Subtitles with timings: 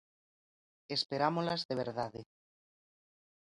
[0.97, 2.21] Esperámolas de verdade.